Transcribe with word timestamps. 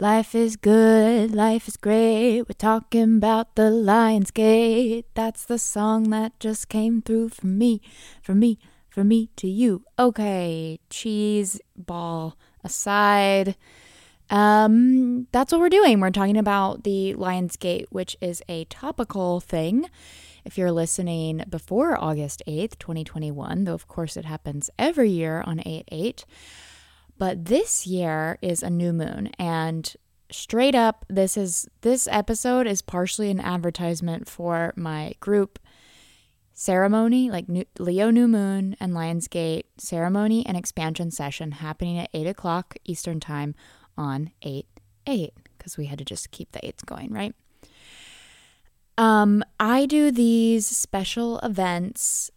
Life 0.00 0.32
is 0.32 0.54
good, 0.54 1.34
life 1.34 1.66
is 1.66 1.76
great. 1.76 2.42
We're 2.42 2.54
talking 2.56 3.16
about 3.16 3.56
the 3.56 3.68
Lion's 3.68 4.30
Gate. 4.30 5.06
That's 5.14 5.44
the 5.44 5.58
song 5.58 6.10
that 6.10 6.38
just 6.38 6.68
came 6.68 7.02
through 7.02 7.30
for 7.30 7.48
me, 7.48 7.80
for 8.22 8.32
me, 8.32 8.60
for 8.88 9.02
me 9.02 9.30
to 9.34 9.48
you. 9.48 9.82
Okay, 9.98 10.78
cheese 10.88 11.60
ball 11.76 12.36
aside. 12.62 13.56
Um, 14.30 15.26
that's 15.32 15.50
what 15.50 15.60
we're 15.60 15.68
doing. 15.68 15.98
We're 15.98 16.10
talking 16.10 16.36
about 16.36 16.84
the 16.84 17.14
Lion's 17.14 17.56
Gate, 17.56 17.88
which 17.90 18.16
is 18.20 18.40
a 18.48 18.66
topical 18.66 19.40
thing. 19.40 19.90
If 20.44 20.56
you're 20.56 20.70
listening 20.70 21.42
before 21.48 22.00
August 22.00 22.40
8th, 22.46 22.78
2021, 22.78 23.64
though 23.64 23.74
of 23.74 23.88
course 23.88 24.16
it 24.16 24.26
happens 24.26 24.70
every 24.78 25.10
year 25.10 25.42
on 25.44 25.60
8 25.66 25.88
8. 25.90 26.24
But 27.18 27.46
this 27.46 27.86
year 27.86 28.38
is 28.40 28.62
a 28.62 28.70
new 28.70 28.92
moon 28.92 29.30
and 29.38 29.92
straight 30.30 30.74
up 30.74 31.04
this 31.08 31.36
is 31.36 31.66
this 31.80 32.06
episode 32.10 32.66
is 32.66 32.82
partially 32.82 33.30
an 33.30 33.40
advertisement 33.40 34.28
for 34.28 34.74
my 34.76 35.14
group 35.20 35.58
ceremony 36.52 37.30
like 37.30 37.48
new, 37.48 37.64
leo 37.78 38.10
new 38.10 38.28
moon 38.28 38.76
and 38.78 38.92
lionsgate 38.92 39.62
ceremony 39.78 40.44
and 40.44 40.56
expansion 40.56 41.10
session 41.10 41.52
happening 41.52 41.98
at 41.98 42.10
8 42.12 42.26
o'clock 42.26 42.76
eastern 42.84 43.20
time 43.20 43.54
on 43.96 44.30
8 44.42 44.66
8 45.06 45.32
because 45.56 45.78
we 45.78 45.86
had 45.86 45.98
to 45.98 46.04
just 46.04 46.30
keep 46.30 46.52
the 46.52 46.64
eights 46.66 46.82
going 46.82 47.10
right? 47.12 47.34
Um 48.98 49.42
i 49.58 49.86
do 49.86 50.10
these 50.10 50.66
special 50.66 51.38
events 51.38 52.30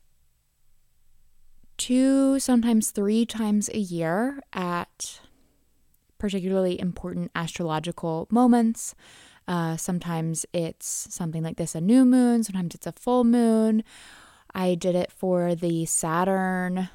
two, 1.81 2.39
sometimes 2.39 2.91
three 2.91 3.25
times 3.25 3.67
a 3.73 3.79
year 3.79 4.39
at 4.53 5.19
particularly 6.19 6.79
important 6.79 7.31
astrological 7.33 8.27
moments. 8.29 8.93
Uh, 9.47 9.75
sometimes 9.77 10.45
it's 10.53 11.07
something 11.09 11.41
like 11.41 11.57
this 11.57 11.73
a 11.73 11.81
new 11.81 12.05
moon, 12.05 12.43
sometimes 12.43 12.75
it's 12.75 12.85
a 12.85 12.91
full 12.91 13.23
moon. 13.23 13.83
I 14.53 14.75
did 14.75 14.93
it 14.93 15.11
for 15.11 15.55
the 15.55 15.87
Saturn 15.87 16.89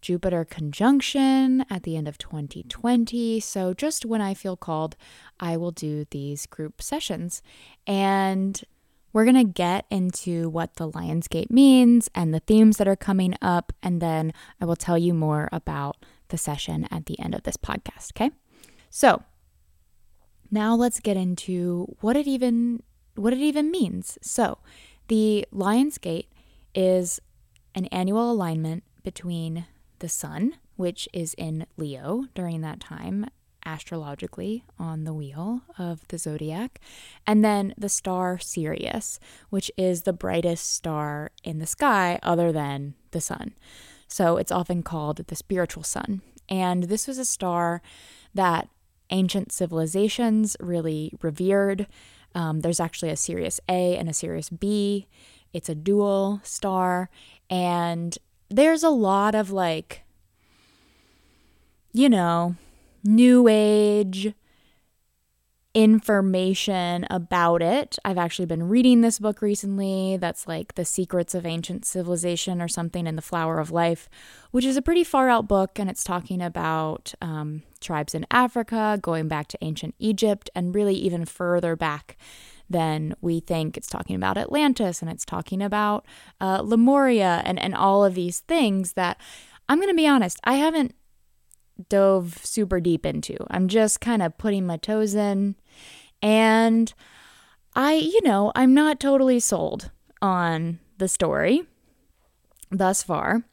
Jupiter 0.00 0.44
conjunction 0.44 1.64
at 1.70 1.84
the 1.84 1.96
end 1.96 2.08
of 2.08 2.18
2020. 2.18 3.38
So, 3.38 3.72
just 3.72 4.04
when 4.04 4.20
I 4.20 4.34
feel 4.34 4.56
called, 4.56 4.96
I 5.38 5.56
will 5.56 5.70
do 5.70 6.06
these 6.10 6.46
group 6.46 6.82
sessions. 6.82 7.40
And 7.86 8.60
we're 9.12 9.24
going 9.24 9.36
to 9.36 9.44
get 9.44 9.86
into 9.90 10.48
what 10.48 10.76
the 10.76 10.90
Lionsgate 10.90 11.50
means 11.50 12.08
and 12.14 12.32
the 12.32 12.40
themes 12.40 12.78
that 12.78 12.88
are 12.88 12.96
coming 12.96 13.34
up, 13.42 13.72
and 13.82 14.00
then 14.00 14.32
I 14.60 14.64
will 14.64 14.76
tell 14.76 14.96
you 14.96 15.12
more 15.14 15.48
about 15.52 15.96
the 16.28 16.38
session 16.38 16.88
at 16.90 17.06
the 17.06 17.18
end 17.20 17.34
of 17.34 17.42
this 17.42 17.56
podcast, 17.56 18.12
okay? 18.12 18.30
So, 18.90 19.22
now 20.50 20.74
let's 20.74 21.00
get 21.00 21.16
into 21.16 21.96
what 22.00 22.16
it 22.16 22.26
even 22.26 22.82
what 23.14 23.32
it 23.32 23.38
even 23.40 23.70
means. 23.70 24.18
So, 24.22 24.58
the 25.08 25.46
Lionsgate 25.52 26.26
is 26.74 27.20
an 27.74 27.86
annual 27.86 28.30
alignment 28.30 28.84
between 29.02 29.66
the 29.98 30.08
sun, 30.08 30.54
which 30.76 31.08
is 31.12 31.34
in 31.34 31.66
Leo 31.76 32.24
during 32.34 32.60
that 32.62 32.80
time, 32.80 33.26
astrologically 33.64 34.64
on 34.78 35.04
the 35.04 35.12
wheel 35.12 35.62
of 35.78 36.06
the 36.08 36.18
zodiac, 36.18 36.80
and 37.26 37.44
then 37.44 37.74
the 37.76 37.88
star 37.88 38.38
Sirius, 38.38 39.18
which 39.50 39.70
is 39.76 40.02
the 40.02 40.12
brightest 40.12 40.72
star 40.72 41.30
in 41.42 41.58
the 41.58 41.66
sky 41.66 42.18
other 42.22 42.52
than 42.52 42.94
the 43.12 43.20
sun. 43.20 43.54
So 44.08 44.36
it's 44.36 44.52
often 44.52 44.82
called 44.82 45.26
the 45.26 45.36
spiritual 45.36 45.82
sun. 45.82 46.22
And 46.48 46.84
this 46.84 47.06
was 47.06 47.18
a 47.18 47.24
star 47.24 47.80
that 48.34 48.68
ancient 49.10 49.52
civilizations 49.52 50.56
really 50.60 51.12
revered. 51.22 51.86
Um, 52.34 52.60
there's 52.60 52.80
actually 52.80 53.10
a 53.10 53.16
Sirius 53.16 53.60
A 53.68 53.96
and 53.96 54.08
a 54.08 54.12
Sirius 54.12 54.50
B. 54.50 55.06
It's 55.52 55.68
a 55.68 55.74
dual 55.74 56.40
star. 56.42 57.10
And 57.48 58.18
there's 58.48 58.82
a 58.82 58.90
lot 58.90 59.34
of 59.34 59.50
like, 59.50 60.02
you 61.92 62.08
know, 62.08 62.56
new 63.04 63.48
age 63.48 64.34
information 65.74 67.06
about 67.08 67.62
it. 67.62 67.98
I've 68.04 68.18
actually 68.18 68.44
been 68.44 68.68
reading 68.68 69.00
this 69.00 69.18
book 69.18 69.40
recently 69.40 70.18
that's 70.18 70.46
like 70.46 70.74
The 70.74 70.84
Secrets 70.84 71.34
of 71.34 71.46
Ancient 71.46 71.86
Civilization 71.86 72.60
or 72.60 72.68
something 72.68 73.06
in 73.06 73.16
The 73.16 73.22
Flower 73.22 73.58
of 73.58 73.70
Life, 73.70 74.08
which 74.50 74.66
is 74.66 74.76
a 74.76 74.82
pretty 74.82 75.04
far 75.04 75.30
out 75.30 75.48
book. 75.48 75.78
And 75.78 75.88
it's 75.88 76.04
talking 76.04 76.42
about 76.42 77.14
um, 77.22 77.62
tribes 77.80 78.14
in 78.14 78.26
Africa, 78.30 78.98
going 79.00 79.28
back 79.28 79.48
to 79.48 79.58
ancient 79.62 79.94
Egypt, 79.98 80.50
and 80.54 80.74
really 80.74 80.94
even 80.94 81.24
further 81.24 81.74
back 81.74 82.18
than 82.68 83.14
we 83.22 83.40
think. 83.40 83.76
It's 83.76 83.88
talking 83.88 84.16
about 84.16 84.36
Atlantis 84.36 85.00
and 85.00 85.10
it's 85.10 85.24
talking 85.24 85.62
about 85.62 86.04
uh, 86.40 86.60
Lemuria 86.62 87.40
and, 87.46 87.58
and 87.58 87.74
all 87.74 88.04
of 88.04 88.14
these 88.14 88.40
things 88.40 88.92
that 88.92 89.18
I'm 89.68 89.78
going 89.78 89.88
to 89.88 89.94
be 89.94 90.06
honest, 90.06 90.38
I 90.44 90.54
haven't 90.54 90.94
dove 91.88 92.40
super 92.44 92.80
deep 92.80 93.06
into. 93.06 93.36
I'm 93.50 93.68
just 93.68 94.00
kind 94.00 94.22
of 94.22 94.38
putting 94.38 94.66
my 94.66 94.76
toes 94.76 95.14
in. 95.14 95.56
And 96.20 96.92
I, 97.74 97.94
you 97.94 98.20
know, 98.22 98.52
I'm 98.54 98.74
not 98.74 99.00
totally 99.00 99.40
sold 99.40 99.90
on 100.20 100.78
the 100.98 101.08
story 101.08 101.62
thus 102.70 103.02
far. 103.02 103.44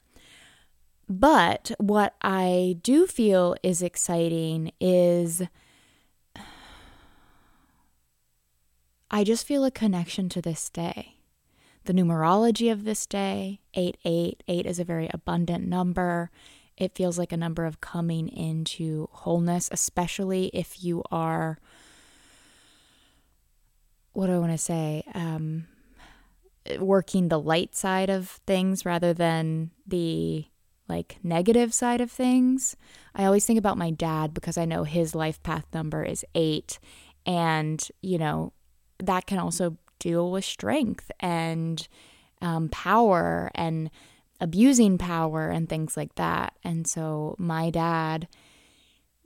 But 1.08 1.72
what 1.78 2.14
I 2.22 2.76
do 2.82 3.06
feel 3.06 3.56
is 3.62 3.82
exciting 3.82 4.72
is 4.80 5.42
I 9.10 9.24
just 9.24 9.46
feel 9.46 9.64
a 9.64 9.72
connection 9.72 10.28
to 10.28 10.40
this 10.40 10.70
day. 10.70 11.16
The 11.84 11.94
numerology 11.94 12.70
of 12.70 12.84
this 12.84 13.06
day, 13.06 13.60
888, 13.74 14.42
8 14.46 14.66
is 14.66 14.78
a 14.78 14.84
very 14.84 15.10
abundant 15.12 15.66
number. 15.66 16.30
It 16.80 16.94
feels 16.96 17.18
like 17.18 17.30
a 17.30 17.36
number 17.36 17.66
of 17.66 17.82
coming 17.82 18.28
into 18.28 19.08
wholeness, 19.12 19.68
especially 19.70 20.50
if 20.54 20.82
you 20.82 21.04
are, 21.10 21.58
what 24.12 24.26
do 24.26 24.32
I 24.34 24.38
want 24.38 24.52
to 24.52 24.58
say? 24.58 25.04
Um, 25.14 25.66
working 26.78 27.28
the 27.28 27.38
light 27.38 27.76
side 27.76 28.08
of 28.08 28.40
things 28.46 28.86
rather 28.86 29.12
than 29.12 29.72
the 29.86 30.46
like 30.88 31.18
negative 31.22 31.74
side 31.74 32.00
of 32.00 32.10
things. 32.10 32.76
I 33.14 33.26
always 33.26 33.44
think 33.44 33.58
about 33.58 33.78
my 33.78 33.90
dad 33.90 34.32
because 34.32 34.56
I 34.56 34.64
know 34.64 34.84
his 34.84 35.14
life 35.14 35.42
path 35.42 35.66
number 35.74 36.02
is 36.02 36.24
eight. 36.34 36.78
And, 37.26 37.86
you 38.00 38.16
know, 38.16 38.54
that 38.98 39.26
can 39.26 39.38
also 39.38 39.76
deal 39.98 40.30
with 40.30 40.46
strength 40.46 41.12
and 41.20 41.86
um, 42.40 42.70
power 42.70 43.50
and 43.54 43.90
abusing 44.40 44.98
power 44.98 45.48
and 45.50 45.68
things 45.68 45.96
like 45.96 46.14
that. 46.16 46.54
And 46.64 46.86
so 46.86 47.36
my 47.38 47.70
dad, 47.70 48.28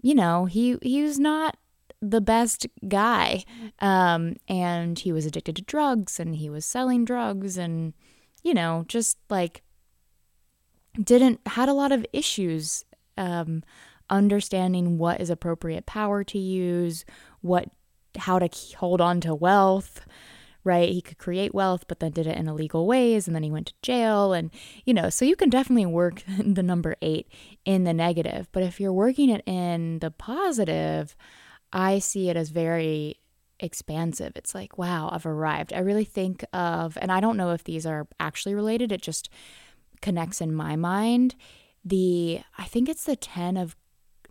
you 0.03 0.15
know, 0.15 0.45
he 0.47 0.77
he 0.83 1.03
was 1.03 1.19
not 1.19 1.57
the 2.01 2.21
best 2.21 2.67
guy. 2.87 3.45
Um, 3.81 4.37
and 4.49 4.99
he 4.99 5.13
was 5.13 5.27
addicted 5.27 5.57
to 5.57 5.63
drugs 5.63 6.21
and 6.21 6.37
he 6.37 6.51
was 6.51 6.67
selling 6.67 7.05
drugs 7.05 7.57
and 7.57 7.95
you 8.43 8.55
know, 8.55 8.85
just 8.87 9.19
like 9.31 9.63
didn't 11.03 11.41
had 11.47 11.69
a 11.69 11.73
lot 11.73 11.91
of 11.91 12.07
issues 12.13 12.85
um, 13.17 13.65
understanding 14.11 14.99
what 14.99 15.21
is 15.21 15.31
appropriate 15.31 15.87
power 15.87 16.23
to 16.25 16.39
use, 16.39 17.05
what 17.41 17.69
how 18.17 18.39
to 18.39 18.49
hold 18.77 19.01
on 19.01 19.21
to 19.21 19.35
wealth, 19.35 20.07
right? 20.65 20.89
He 20.89 21.03
could 21.03 21.19
create 21.19 21.55
wealth, 21.55 21.85
but 21.87 22.01
then 22.01 22.13
did 22.13 22.27
it 22.27 22.37
in 22.37 22.49
illegal 22.49 22.87
ways. 22.87 23.27
And 23.27 23.37
then 23.37 23.43
he 23.43 23.51
went 23.51 23.69
to 23.69 23.75
jail. 23.83 24.33
And, 24.33 24.51
you 24.85 24.95
know, 24.95 25.11
so 25.11 25.25
you 25.25 25.37
can 25.37 25.51
definitely 25.51 25.87
work 25.87 26.23
the 26.39 26.63
number 26.63 26.97
eight 27.03 27.29
in 27.65 27.85
the 27.85 27.93
negative. 27.93 28.49
But 28.51 28.63
if 28.63 28.81
you're 28.81 28.93
working 28.93 29.29
it 29.29 29.43
in 29.47 29.99
the 30.01 30.11
positive, 30.11 31.15
I 31.73 31.99
see 31.99 32.31
it 32.31 32.37
as 32.37 32.49
very 32.49 33.21
expansive. 33.61 34.33
It's 34.37 34.55
like, 34.55 34.79
wow, 34.79 35.11
I've 35.13 35.27
arrived. 35.27 35.73
I 35.73 35.81
really 35.81 36.05
think 36.05 36.45
of, 36.53 36.97
and 37.01 37.13
I 37.13 37.21
don't 37.21 37.37
know 37.37 37.51
if 37.51 37.65
these 37.65 37.87
are 37.87 38.07
actually 38.19 38.55
related, 38.55 38.91
it 38.91 39.03
just 39.03 39.29
connects 40.01 40.41
in 40.41 40.55
my 40.55 40.77
mind. 40.77 41.35
The, 41.85 42.41
I 42.57 42.65
think 42.65 42.89
it's 42.89 43.05
the 43.05 43.17
10 43.17 43.57
of, 43.57 43.77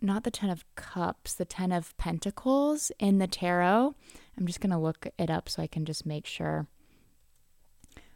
not 0.04 0.24
the 0.24 0.32
10 0.32 0.50
of 0.50 0.66
cups, 0.76 1.34
the 1.34 1.46
10 1.46 1.72
of 1.72 1.96
pentacles 1.98 2.92
in 3.00 3.20
the 3.20 3.28
tarot 3.28 3.96
I'm 4.38 4.48
just 4.48 4.62
going 4.62 4.72
to 4.72 4.78
look 4.78 5.08
it 5.18 5.30
up 5.30 5.50
so 5.50 5.62
I 5.62 5.68
can 5.68 5.86
just 5.86 6.06
make 6.06 6.26
sure. 6.26 6.68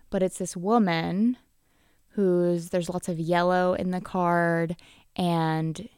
But 0.10 0.24
it's 0.24 0.38
this 0.38 0.58
woman 0.58 1.38
who's 2.12 2.70
there's 2.70 2.90
lots 2.90 3.10
of 3.10 3.20
yellow 3.20 3.74
in 3.74 3.92
the 3.92 4.02
card 4.02 4.76
and 5.16 5.90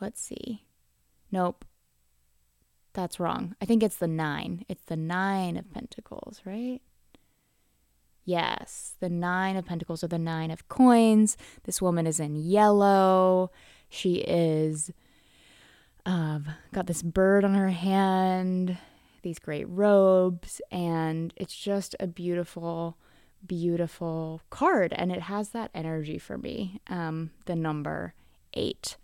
let's 0.00 0.20
see. 0.20 0.62
Nope. 1.30 1.64
That's 2.94 3.20
wrong. 3.20 3.54
I 3.60 3.66
think 3.66 3.82
it's 3.82 3.96
the 3.96 4.08
9. 4.08 4.64
It's 4.68 4.84
the 4.84 4.96
9 4.96 5.56
of 5.58 5.70
pentacles, 5.70 6.40
right? 6.46 6.80
Yes, 8.26 8.96
the 8.98 9.08
nine 9.08 9.56
of 9.56 9.66
pentacles 9.66 10.02
or 10.02 10.08
the 10.08 10.18
nine 10.18 10.50
of 10.50 10.68
coins. 10.68 11.36
This 11.62 11.80
woman 11.80 12.08
is 12.08 12.18
in 12.18 12.34
yellow. 12.34 13.52
She 13.88 14.16
is 14.16 14.90
uh, 16.04 16.40
got 16.74 16.88
this 16.88 17.02
bird 17.02 17.44
on 17.44 17.54
her 17.54 17.70
hand, 17.70 18.78
these 19.22 19.38
great 19.38 19.68
robes, 19.68 20.60
and 20.72 21.32
it's 21.36 21.56
just 21.56 21.94
a 22.00 22.08
beautiful, 22.08 22.96
beautiful 23.46 24.42
card. 24.50 24.92
And 24.96 25.12
it 25.12 25.22
has 25.22 25.50
that 25.50 25.70
energy 25.72 26.18
for 26.18 26.36
me, 26.36 26.80
um, 26.88 27.30
the 27.44 27.54
number 27.54 28.14
eight, 28.54 28.96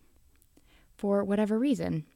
for 0.96 1.22
whatever 1.22 1.60
reason. 1.60 2.06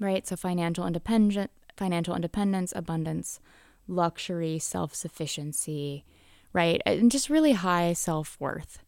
Right? 0.00 0.26
So 0.26 0.36
financial 0.36 0.86
independent, 0.86 1.50
financial 1.76 2.14
independence, 2.14 2.72
abundance, 2.74 3.40
luxury, 3.86 4.58
self-sufficiency, 4.58 6.04
right? 6.52 6.80
And 6.86 7.10
just 7.10 7.30
really 7.30 7.52
high 7.52 7.92
self-worth 7.92 8.78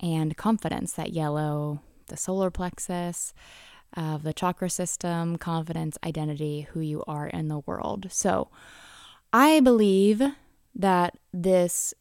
and 0.00 0.36
confidence. 0.36 0.92
That 0.94 1.12
yellow, 1.12 1.82
the 2.08 2.16
solar 2.16 2.50
plexus, 2.50 3.32
of 3.94 4.22
the 4.22 4.32
chakra 4.32 4.70
system, 4.70 5.36
confidence, 5.36 5.98
identity, 6.04 6.68
who 6.72 6.80
you 6.80 7.02
are 7.08 7.26
in 7.26 7.48
the 7.48 7.58
world. 7.60 8.06
So 8.10 8.48
I 9.32 9.58
believe 9.60 10.22
that 10.74 11.18
this 11.32 11.92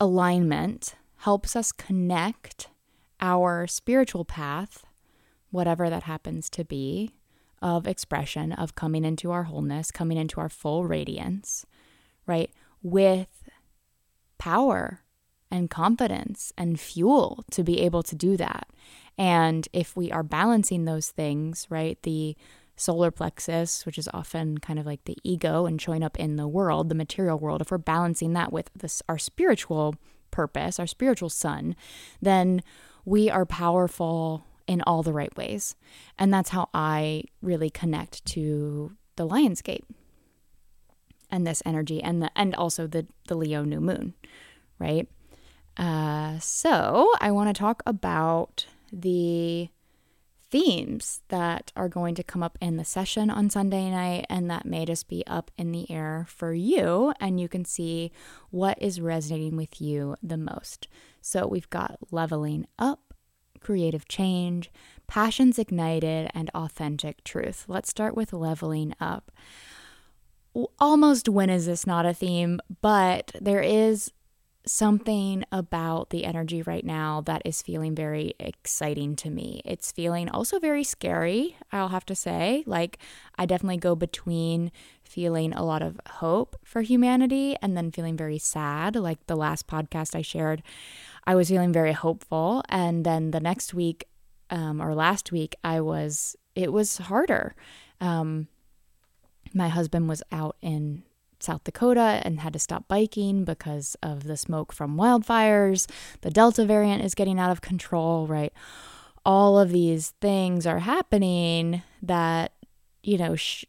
alignment 0.00 0.96
helps 1.18 1.54
us 1.54 1.70
connect 1.70 2.68
our 3.20 3.66
spiritual 3.66 4.24
path, 4.24 4.84
whatever 5.50 5.88
that 5.88 6.02
happens 6.04 6.50
to 6.50 6.64
be, 6.64 7.12
of 7.60 7.86
expression, 7.86 8.52
of 8.52 8.74
coming 8.74 9.04
into 9.04 9.30
our 9.30 9.44
wholeness, 9.44 9.90
coming 9.90 10.16
into 10.16 10.40
our 10.40 10.48
full 10.48 10.84
radiance, 10.84 11.66
right, 12.26 12.50
with 12.82 13.48
power 14.38 15.00
and 15.50 15.70
confidence 15.70 16.52
and 16.56 16.78
fuel 16.78 17.44
to 17.50 17.62
be 17.62 17.80
able 17.80 18.02
to 18.02 18.14
do 18.14 18.36
that. 18.36 18.68
And 19.16 19.68
if 19.72 19.96
we 19.96 20.12
are 20.12 20.22
balancing 20.22 20.84
those 20.84 21.08
things, 21.08 21.66
right, 21.70 22.00
the 22.02 22.36
solar 22.76 23.10
plexus, 23.10 23.84
which 23.84 23.98
is 23.98 24.08
often 24.14 24.58
kind 24.58 24.78
of 24.78 24.86
like 24.86 25.04
the 25.04 25.18
ego 25.24 25.66
and 25.66 25.80
showing 25.80 26.04
up 26.04 26.18
in 26.18 26.36
the 26.36 26.46
world, 26.46 26.88
the 26.88 26.94
material 26.94 27.38
world, 27.38 27.60
if 27.60 27.70
we're 27.70 27.78
balancing 27.78 28.34
that 28.34 28.52
with 28.52 28.70
this, 28.78 29.02
our 29.08 29.18
spiritual 29.18 29.96
purpose, 30.30 30.78
our 30.78 30.86
spiritual 30.86 31.28
sun, 31.28 31.74
then 32.22 32.62
we 33.04 33.28
are 33.28 33.44
powerful 33.44 34.44
in 34.68 34.82
all 34.82 35.02
the 35.02 35.12
right 35.12 35.36
ways. 35.36 35.74
And 36.18 36.32
that's 36.32 36.50
how 36.50 36.68
I 36.72 37.24
really 37.42 37.70
connect 37.70 38.24
to 38.26 38.92
the 39.16 39.26
Lionsgate 39.26 39.84
and 41.30 41.46
this 41.46 41.62
energy 41.66 42.00
and 42.02 42.22
the 42.22 42.30
and 42.36 42.54
also 42.54 42.86
the 42.86 43.06
the 43.26 43.34
Leo 43.34 43.64
new 43.64 43.80
moon, 43.80 44.14
right? 44.78 45.08
Uh, 45.76 46.38
so 46.38 47.12
I 47.20 47.30
want 47.30 47.54
to 47.54 47.58
talk 47.58 47.82
about 47.86 48.66
the 48.92 49.68
themes 50.50 51.20
that 51.28 51.72
are 51.76 51.88
going 51.88 52.14
to 52.14 52.22
come 52.22 52.42
up 52.42 52.56
in 52.60 52.76
the 52.76 52.84
session 52.84 53.30
on 53.30 53.50
Sunday 53.50 53.90
night, 53.90 54.26
and 54.28 54.50
that 54.50 54.64
may 54.64 54.84
just 54.84 55.08
be 55.08 55.24
up 55.26 55.50
in 55.58 55.72
the 55.72 55.90
air 55.90 56.26
for 56.28 56.52
you, 56.54 57.12
and 57.20 57.38
you 57.38 57.48
can 57.48 57.64
see 57.64 58.10
what 58.50 58.80
is 58.80 59.00
resonating 59.00 59.56
with 59.56 59.80
you 59.80 60.16
the 60.22 60.38
most. 60.38 60.88
So 61.20 61.46
we've 61.46 61.70
got 61.70 61.98
leveling 62.10 62.66
up, 62.78 63.07
creative 63.60 64.08
change, 64.08 64.70
passions 65.06 65.58
ignited, 65.58 66.30
and 66.34 66.50
authentic 66.54 67.24
truth. 67.24 67.64
Let's 67.68 67.90
start 67.90 68.14
with 68.16 68.32
leveling 68.32 68.94
up. 69.00 69.30
Almost 70.78 71.28
when 71.28 71.50
is 71.50 71.66
this 71.66 71.86
not 71.86 72.06
a 72.06 72.14
theme, 72.14 72.60
but 72.80 73.32
there 73.40 73.62
is 73.62 74.10
something 74.66 75.44
about 75.50 76.10
the 76.10 76.24
energy 76.24 76.62
right 76.62 76.84
now 76.84 77.22
that 77.22 77.42
is 77.44 77.62
feeling 77.62 77.94
very 77.94 78.34
exciting 78.38 79.16
to 79.16 79.30
me. 79.30 79.62
It's 79.64 79.92
feeling 79.92 80.28
also 80.28 80.58
very 80.58 80.84
scary, 80.84 81.56
I'll 81.72 81.88
have 81.88 82.04
to 82.06 82.14
say. 82.14 82.64
Like, 82.66 82.98
I 83.38 83.46
definitely 83.46 83.78
go 83.78 83.94
between 83.94 84.70
feeling 85.02 85.54
a 85.54 85.64
lot 85.64 85.82
of 85.82 85.98
hope 86.06 86.56
for 86.64 86.82
humanity 86.82 87.56
and 87.62 87.76
then 87.76 87.90
feeling 87.90 88.16
very 88.16 88.38
sad. 88.38 88.94
Like 88.94 89.26
the 89.26 89.36
last 89.36 89.66
podcast 89.66 90.14
I 90.14 90.22
shared, 90.22 90.62
I 91.28 91.34
was 91.34 91.50
feeling 91.50 91.74
very 91.74 91.92
hopeful. 91.92 92.62
And 92.70 93.04
then 93.04 93.32
the 93.32 93.38
next 93.38 93.74
week, 93.74 94.06
um, 94.48 94.80
or 94.80 94.94
last 94.94 95.30
week, 95.30 95.54
I 95.62 95.82
was, 95.82 96.34
it 96.54 96.72
was 96.72 96.96
harder. 96.96 97.54
Um, 98.00 98.48
my 99.52 99.68
husband 99.68 100.08
was 100.08 100.22
out 100.32 100.56
in 100.62 101.02
South 101.38 101.64
Dakota 101.64 102.22
and 102.24 102.40
had 102.40 102.54
to 102.54 102.58
stop 102.58 102.88
biking 102.88 103.44
because 103.44 103.94
of 104.02 104.24
the 104.24 104.38
smoke 104.38 104.72
from 104.72 104.96
wildfires. 104.96 105.86
The 106.22 106.30
Delta 106.30 106.64
variant 106.64 107.04
is 107.04 107.14
getting 107.14 107.38
out 107.38 107.50
of 107.50 107.60
control, 107.60 108.26
right? 108.26 108.54
All 109.22 109.58
of 109.58 109.70
these 109.70 110.14
things 110.22 110.66
are 110.66 110.78
happening 110.78 111.82
that, 112.00 112.52
you 113.02 113.18
know, 113.18 113.36
sh- 113.36 113.66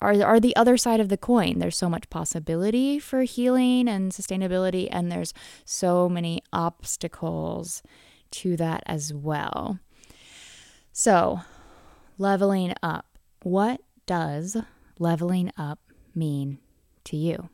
are, 0.00 0.22
are 0.22 0.40
the 0.40 0.56
other 0.56 0.76
side 0.76 1.00
of 1.00 1.08
the 1.08 1.16
coin. 1.16 1.58
There's 1.58 1.76
so 1.76 1.88
much 1.88 2.10
possibility 2.10 2.98
for 2.98 3.22
healing 3.22 3.88
and 3.88 4.12
sustainability, 4.12 4.88
and 4.90 5.10
there's 5.10 5.34
so 5.64 6.08
many 6.08 6.42
obstacles 6.52 7.82
to 8.32 8.56
that 8.56 8.82
as 8.86 9.12
well. 9.12 9.78
So, 10.92 11.40
leveling 12.18 12.74
up. 12.82 13.06
What 13.42 13.80
does 14.06 14.56
leveling 14.98 15.50
up 15.56 15.80
mean 16.14 16.58
to 17.04 17.16
you. 17.16 17.48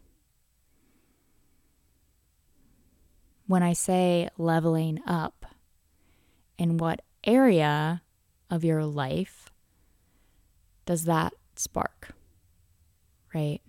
When 3.46 3.62
I 3.62 3.72
say 3.72 4.28
leveling 4.36 5.00
up, 5.06 5.46
in 6.58 6.78
what 6.78 7.02
area 7.24 8.02
of 8.50 8.64
your 8.64 8.84
life 8.84 9.50
does 10.84 11.04
that 11.04 11.34
spark? 11.54 12.14
Right? 13.36 13.60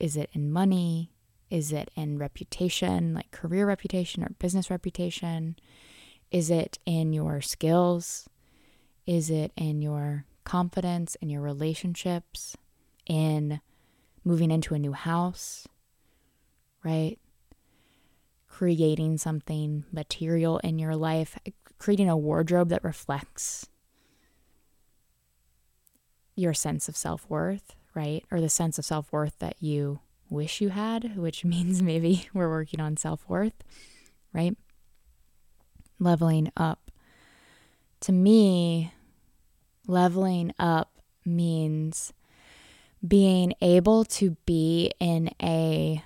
Is 0.00 0.16
it 0.16 0.30
in 0.32 0.50
money? 0.50 1.12
Is 1.48 1.70
it 1.70 1.92
in 1.94 2.18
reputation, 2.18 3.14
like 3.14 3.30
career 3.30 3.64
reputation 3.64 4.24
or 4.24 4.30
business 4.40 4.68
reputation? 4.68 5.54
Is 6.32 6.50
it 6.50 6.80
in 6.84 7.12
your 7.12 7.40
skills? 7.40 8.28
Is 9.06 9.30
it 9.30 9.52
in 9.56 9.80
your 9.80 10.24
confidence, 10.42 11.14
in 11.20 11.30
your 11.30 11.40
relationships, 11.40 12.56
in 13.06 13.60
moving 14.24 14.50
into 14.50 14.74
a 14.74 14.78
new 14.80 14.92
house, 14.92 15.68
right? 16.82 17.16
Creating 18.48 19.18
something 19.18 19.84
material 19.92 20.58
in 20.64 20.80
your 20.80 20.96
life, 20.96 21.38
creating 21.78 22.08
a 22.08 22.16
wardrobe 22.16 22.70
that 22.70 22.82
reflects 22.82 23.68
your 26.34 26.52
sense 26.52 26.88
of 26.88 26.96
self 26.96 27.24
worth, 27.30 27.75
right? 27.96 28.24
Or 28.30 28.40
the 28.40 28.48
sense 28.48 28.78
of 28.78 28.84
self 28.84 29.10
worth 29.10 29.38
that 29.40 29.56
you 29.58 30.00
wish 30.28 30.60
you 30.60 30.68
had, 30.68 31.16
which 31.16 31.44
means 31.44 31.82
maybe 31.82 32.28
we're 32.32 32.50
working 32.50 32.80
on 32.80 32.96
self 32.96 33.28
worth, 33.28 33.64
right? 34.32 34.56
Leveling 35.98 36.52
up. 36.56 36.90
To 38.00 38.12
me, 38.12 38.92
leveling 39.86 40.52
up 40.58 40.92
means 41.24 42.12
being 43.06 43.54
able 43.60 44.04
to 44.04 44.36
be 44.44 44.92
in 45.00 45.30
a 45.42 46.04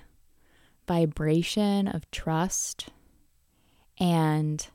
vibration 0.87 1.87
of 1.87 2.09
trust 2.11 2.87
and 3.99 4.67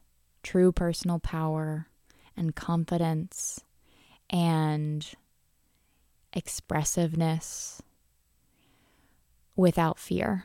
true 0.42 0.72
personal 0.72 1.18
power 1.18 1.88
and 2.36 2.54
confidence 2.54 3.60
and 4.30 5.14
expressiveness 6.36 7.82
without 9.56 9.98
fear 9.98 10.44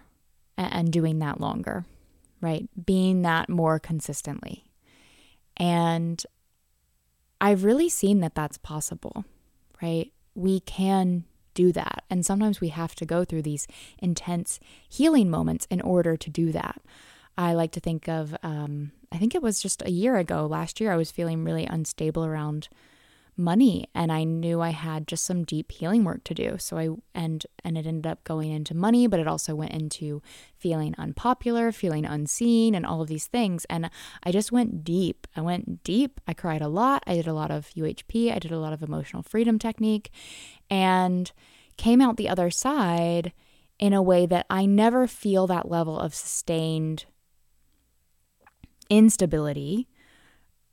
and 0.57 0.91
doing 0.91 1.19
that 1.19 1.41
longer, 1.41 1.85
right? 2.39 2.67
Being 2.85 3.21
that 3.23 3.49
more 3.49 3.77
consistently. 3.77 4.63
And 5.57 6.23
I've 7.41 7.63
really 7.63 7.89
seen 7.89 8.21
that 8.21 8.35
that's 8.35 8.57
possible, 8.57 9.25
right? 9.81 10.11
We 10.33 10.61
can 10.61 11.25
do 11.53 11.71
that. 11.73 12.05
And 12.09 12.25
sometimes 12.25 12.61
we 12.61 12.69
have 12.69 12.95
to 12.95 13.05
go 13.05 13.25
through 13.25 13.41
these 13.41 13.67
intense 13.99 14.59
healing 14.87 15.29
moments 15.29 15.67
in 15.69 15.81
order 15.81 16.15
to 16.15 16.29
do 16.29 16.51
that. 16.53 16.81
I 17.37 17.53
like 17.53 17.71
to 17.73 17.79
think 17.79 18.07
of, 18.07 18.35
um, 18.43 18.91
I 19.11 19.17
think 19.17 19.35
it 19.35 19.41
was 19.41 19.61
just 19.61 19.81
a 19.81 19.91
year 19.91 20.17
ago, 20.17 20.45
last 20.45 20.79
year, 20.79 20.91
I 20.91 20.97
was 20.97 21.11
feeling 21.11 21.43
really 21.43 21.65
unstable 21.65 22.25
around 22.25 22.69
money 23.37 23.87
and 23.95 24.11
I 24.11 24.23
knew 24.23 24.61
I 24.61 24.69
had 24.69 25.07
just 25.07 25.25
some 25.25 25.43
deep 25.43 25.71
healing 25.71 26.03
work 26.03 26.23
to 26.25 26.33
do. 26.33 26.57
So 26.59 26.77
I 26.77 26.89
and 27.13 27.45
and 27.63 27.77
it 27.77 27.87
ended 27.87 28.07
up 28.07 28.23
going 28.23 28.51
into 28.51 28.75
money, 28.75 29.07
but 29.07 29.19
it 29.19 29.27
also 29.27 29.55
went 29.55 29.71
into 29.71 30.21
feeling 30.57 30.93
unpopular, 30.97 31.71
feeling 31.71 32.05
unseen 32.05 32.75
and 32.75 32.85
all 32.85 33.01
of 33.01 33.07
these 33.07 33.27
things 33.27 33.65
and 33.65 33.89
I 34.23 34.31
just 34.31 34.51
went 34.51 34.83
deep. 34.83 35.27
I 35.35 35.41
went 35.41 35.83
deep. 35.83 36.19
I 36.27 36.33
cried 36.33 36.61
a 36.61 36.67
lot. 36.67 37.03
I 37.07 37.15
did 37.15 37.27
a 37.27 37.33
lot 37.33 37.51
of 37.51 37.69
UHP, 37.75 38.33
I 38.33 38.39
did 38.39 38.51
a 38.51 38.59
lot 38.59 38.73
of 38.73 38.83
emotional 38.83 39.23
freedom 39.23 39.57
technique 39.59 40.11
and 40.69 41.31
came 41.77 42.01
out 42.01 42.17
the 42.17 42.29
other 42.29 42.49
side 42.49 43.33
in 43.79 43.93
a 43.93 44.01
way 44.01 44.25
that 44.27 44.45
I 44.49 44.65
never 44.65 45.07
feel 45.07 45.47
that 45.47 45.69
level 45.69 45.99
of 45.99 46.13
sustained 46.13 47.05
instability 48.89 49.87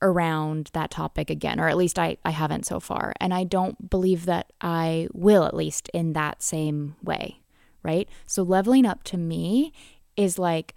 around 0.00 0.70
that 0.72 0.90
topic 0.90 1.30
again, 1.30 1.58
or 1.58 1.68
at 1.68 1.76
least 1.76 1.98
I, 1.98 2.16
I 2.24 2.30
haven't 2.30 2.66
so 2.66 2.80
far. 2.80 3.12
And 3.20 3.34
I 3.34 3.44
don't 3.44 3.90
believe 3.90 4.26
that 4.26 4.52
I 4.60 5.08
will, 5.12 5.44
at 5.44 5.54
least 5.54 5.88
in 5.90 6.12
that 6.12 6.42
same 6.42 6.96
way, 7.02 7.40
right? 7.82 8.08
So, 8.26 8.42
leveling 8.42 8.86
up 8.86 9.02
to 9.04 9.16
me 9.16 9.72
is 10.16 10.38
like, 10.38 10.74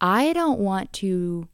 I 0.00 0.32
don't 0.32 0.58
want 0.58 0.92
to 0.94 1.48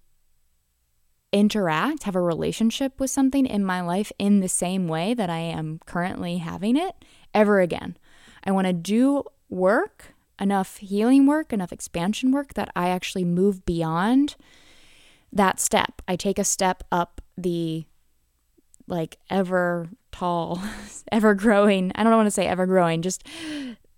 interact, 1.33 2.05
have 2.05 2.17
a 2.17 2.21
relationship 2.21 2.99
with 2.99 3.11
something 3.11 3.47
in 3.47 3.65
my 3.65 3.81
life 3.81 4.11
in 4.19 4.41
the 4.41 4.49
same 4.49 4.89
way 4.89 5.15
that 5.15 5.31
I 5.31 5.39
am 5.39 5.81
currently 5.87 6.39
having 6.39 6.77
it 6.77 7.05
ever 7.33 7.61
again. 7.61 7.97
I 8.45 8.51
want 8.51 8.67
to 8.67 8.73
do 8.73 9.25
work, 9.49 10.15
enough 10.41 10.79
healing 10.79 11.27
work, 11.27 11.53
enough 11.53 11.73
expansion 11.73 12.33
work 12.33 12.55
that 12.55 12.71
I 12.75 12.89
actually 12.89 13.25
move 13.25 13.65
beyond 13.65 14.37
that 15.33 15.61
step. 15.61 16.03
I 16.09 16.17
take 16.17 16.39
a 16.39 16.45
step 16.45 16.83
up 16.91 17.21
the 17.37 17.87
like 18.87 19.19
ever 19.31 19.89
tall, 20.13 20.61
ever 21.13 21.35
growing, 21.35 21.93
I 21.95 22.03
don't 22.03 22.13
want 22.13 22.27
to 22.27 22.33
say 22.33 22.47
ever 22.47 22.67
growing, 22.67 23.03
just 23.03 23.27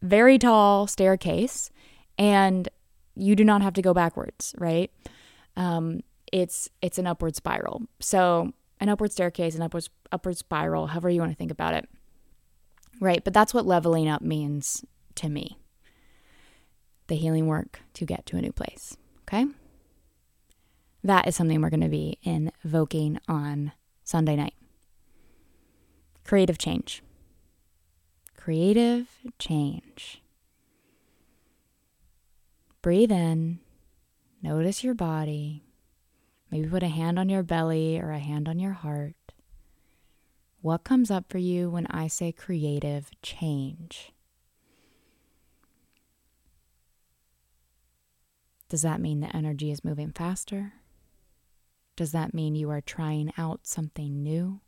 very 0.03 0.39
tall 0.39 0.87
staircase. 0.87 1.71
And 2.19 2.69
you 3.15 3.35
do 3.35 3.45
not 3.45 3.62
have 3.62 3.75
to 3.75 3.83
go 3.83 3.95
backwards, 3.95 4.55
right? 4.59 4.91
Um, 5.57 6.01
it's 6.33 6.69
it's 6.81 6.99
an 6.99 7.07
upward 7.07 7.37
spiral. 7.37 7.83
So 8.01 8.53
an 8.81 8.89
upward 8.89 9.12
staircase, 9.12 9.55
an 9.55 9.62
upward 9.62 9.89
upward 10.11 10.37
spiral, 10.37 10.89
however 10.89 11.11
you 11.11 11.21
want 11.21 11.33
to 11.33 11.37
think 11.37 11.51
about 11.51 11.75
it. 11.75 11.89
Right, 13.01 13.25
but 13.25 13.33
that's 13.33 13.53
what 13.53 13.67
leveling 13.67 14.09
up 14.09 14.23
means 14.23 14.85
to 15.17 15.29
me. 15.29 15.59
The 17.09 17.17
healing 17.17 17.47
work 17.47 17.81
to 17.95 18.07
get 18.07 18.27
to 18.27 18.37
a 18.37 18.41
new 18.41 18.53
place. 18.53 18.97
Okay? 19.23 19.47
That 21.04 21.26
is 21.26 21.35
something 21.35 21.61
we're 21.61 21.71
going 21.71 21.80
to 21.80 21.88
be 21.88 22.18
invoking 22.23 23.18
on 23.26 23.73
Sunday 24.04 24.37
night. 24.37 24.54
Creative 26.25 26.59
change. 26.59 27.02
Creative 28.37 29.09
change. 29.38 30.23
Breathe 32.80 33.12
in, 33.12 33.61
notice 34.42 34.82
your 34.82 34.94
body. 34.94 35.64
Maybe 36.50 36.68
put 36.68 36.82
a 36.82 36.88
hand 36.88 37.18
on 37.18 37.28
your 37.28 37.42
belly 37.42 37.99
or 38.00 38.11
a 38.11 38.18
hand 38.18 38.49
on 38.49 38.59
your 38.59 38.73
heart. 38.73 39.14
What 40.61 40.85
comes 40.85 41.11
up 41.11 41.26
for 41.28 41.38
you 41.38 41.71
when 41.71 41.87
I 41.88 42.09
say 42.09 42.30
creative 42.30 43.11
change? 43.23 44.12
Does 48.68 48.82
that 48.82 49.00
mean 49.00 49.21
the 49.21 49.35
energy 49.35 49.71
is 49.71 49.85
moving 49.85 50.12
faster? 50.12 50.73
Does 51.97 52.13
that 52.13 52.33
mean 52.33 52.55
you 52.55 52.71
are 52.71 52.81
trying 52.81 53.33
out 53.37 53.67
something 53.67 54.23
new 54.23 54.61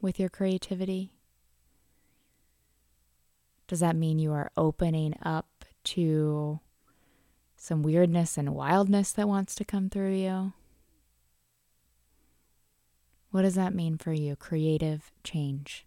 with 0.00 0.18
your 0.18 0.28
creativity? 0.28 1.12
Does 3.66 3.80
that 3.80 3.96
mean 3.96 4.18
you 4.18 4.32
are 4.32 4.50
opening 4.56 5.14
up 5.22 5.64
to 5.84 6.60
some 7.56 7.82
weirdness 7.82 8.38
and 8.38 8.54
wildness 8.54 9.12
that 9.12 9.28
wants 9.28 9.54
to 9.56 9.64
come 9.64 9.90
through 9.90 10.14
you? 10.14 10.52
What 13.30 13.42
does 13.42 13.56
that 13.56 13.74
mean 13.74 13.98
for 13.98 14.12
you? 14.12 14.36
Creative 14.36 15.10
change. 15.22 15.86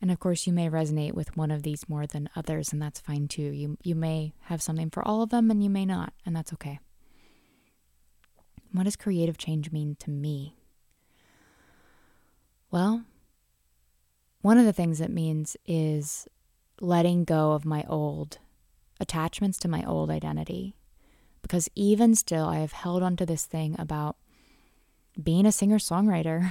And 0.00 0.10
of 0.10 0.20
course, 0.20 0.46
you 0.46 0.52
may 0.52 0.70
resonate 0.70 1.12
with 1.12 1.36
one 1.36 1.50
of 1.50 1.62
these 1.62 1.88
more 1.88 2.06
than 2.06 2.30
others, 2.36 2.72
and 2.72 2.80
that's 2.80 3.00
fine 3.00 3.26
too. 3.26 3.42
You, 3.42 3.76
you 3.82 3.94
may 3.94 4.32
have 4.42 4.62
something 4.62 4.90
for 4.90 5.06
all 5.06 5.22
of 5.22 5.30
them, 5.30 5.50
and 5.50 5.62
you 5.62 5.68
may 5.68 5.84
not, 5.84 6.12
and 6.24 6.34
that's 6.34 6.52
okay. 6.54 6.78
What 8.72 8.84
does 8.84 8.96
creative 8.96 9.36
change 9.36 9.72
mean 9.72 9.96
to 10.00 10.10
me? 10.10 10.56
Well, 12.70 13.04
one 14.42 14.58
of 14.58 14.64
the 14.64 14.72
things 14.72 15.00
it 15.00 15.10
means 15.10 15.56
is 15.66 16.28
letting 16.80 17.24
go 17.24 17.52
of 17.52 17.64
my 17.64 17.84
old 17.88 18.38
attachments 19.00 19.58
to 19.58 19.68
my 19.68 19.84
old 19.84 20.10
identity. 20.10 20.76
Because 21.42 21.68
even 21.74 22.14
still, 22.14 22.46
I 22.46 22.58
have 22.58 22.72
held 22.72 23.02
onto 23.02 23.26
this 23.26 23.44
thing 23.44 23.74
about 23.78 24.16
being 25.20 25.46
a 25.46 25.52
singer 25.52 25.78
songwriter 25.78 26.50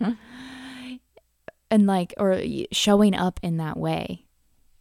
and 1.70 1.86
like, 1.86 2.12
or 2.18 2.42
showing 2.72 3.14
up 3.14 3.40
in 3.42 3.56
that 3.56 3.76
way. 3.76 4.26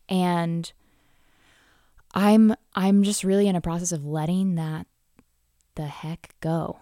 And 0.09 0.71
I'm 2.13 2.55
I'm 2.75 3.03
just 3.03 3.23
really 3.23 3.47
in 3.47 3.55
a 3.55 3.61
process 3.61 3.91
of 3.91 4.05
letting 4.05 4.55
that 4.55 4.87
the 5.75 5.87
heck 5.87 6.35
go. 6.39 6.79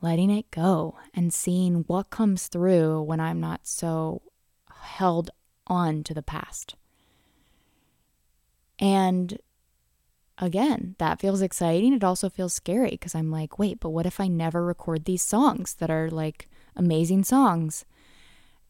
Letting 0.00 0.30
it 0.30 0.50
go 0.50 0.96
and 1.12 1.32
seeing 1.32 1.84
what 1.88 2.10
comes 2.10 2.46
through 2.46 3.02
when 3.02 3.18
I'm 3.18 3.40
not 3.40 3.66
so 3.66 4.22
held 4.70 5.30
on 5.66 6.04
to 6.04 6.14
the 6.14 6.22
past. 6.22 6.76
And 8.78 9.38
again, 10.38 10.94
that 10.98 11.20
feels 11.20 11.42
exciting. 11.42 11.92
It 11.92 12.04
also 12.04 12.30
feels 12.30 12.52
scary 12.52 12.90
because 12.90 13.14
I'm 13.14 13.30
like, 13.30 13.58
wait, 13.58 13.80
but 13.80 13.90
what 13.90 14.06
if 14.06 14.20
I 14.20 14.28
never 14.28 14.64
record 14.64 15.04
these 15.04 15.22
songs 15.22 15.74
that 15.74 15.90
are 15.90 16.10
like 16.10 16.48
amazing 16.76 17.24
songs? 17.24 17.84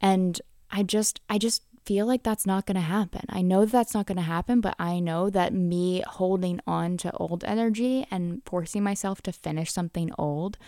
And 0.00 0.40
I 0.70 0.82
just, 0.82 1.20
I 1.28 1.38
just 1.38 1.62
feel 1.88 2.04
like 2.04 2.22
that's 2.22 2.44
not 2.44 2.66
going 2.66 2.74
to 2.74 2.82
happen. 2.82 3.22
I 3.30 3.40
know 3.40 3.64
that 3.64 3.72
that's 3.72 3.94
not 3.94 4.04
going 4.04 4.16
to 4.16 4.22
happen, 4.22 4.60
but 4.60 4.74
I 4.78 5.00
know 5.00 5.30
that 5.30 5.54
me 5.54 6.02
holding 6.06 6.60
on 6.66 6.98
to 6.98 7.10
old 7.12 7.44
energy 7.44 8.06
and 8.10 8.42
forcing 8.44 8.82
myself 8.82 9.22
to 9.22 9.32
finish 9.32 9.72
something 9.72 10.10
old 10.18 10.58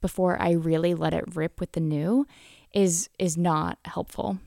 before 0.00 0.36
I 0.42 0.50
really 0.50 0.92
let 0.92 1.14
it 1.14 1.36
rip 1.36 1.60
with 1.60 1.72
the 1.72 1.80
new 1.80 2.26
is 2.72 3.08
is 3.20 3.36
not 3.36 3.78
helpful. 3.84 4.38